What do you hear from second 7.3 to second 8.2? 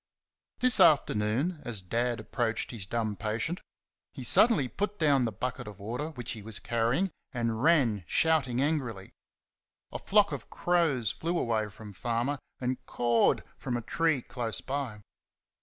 and ran,